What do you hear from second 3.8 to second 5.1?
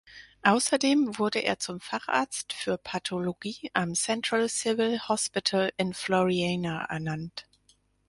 "Central Civil